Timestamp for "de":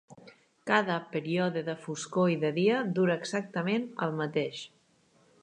1.67-1.75, 2.45-2.51